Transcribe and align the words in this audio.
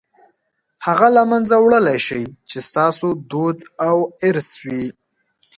هغه 0.85 1.07
له 1.15 1.23
منځه 1.31 1.55
وړلای 1.59 1.99
شئ 2.07 2.23
چې 2.49 2.57
ستاسو 2.67 3.07
دود 3.31 3.57
او 3.87 3.97
ارث 4.27 4.49
وي. 4.69 4.85